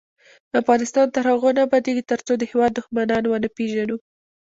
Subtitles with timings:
[0.61, 3.97] افغانستان تر هغو نه ابادیږي، ترڅو د هیواد دښمنان ونه پیژنو.